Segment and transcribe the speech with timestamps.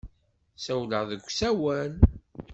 [0.55, 1.93] Ssawleɣ deg usawal.